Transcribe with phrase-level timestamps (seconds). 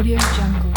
[0.00, 0.69] audio jungle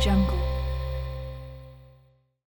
[0.00, 0.57] jungle